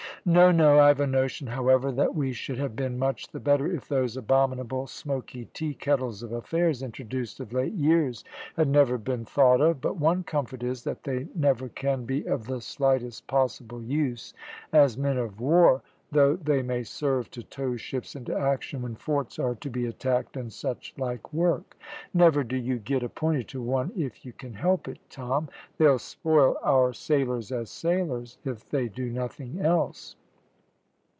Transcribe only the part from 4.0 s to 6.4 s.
abominable, smoky tea kettles of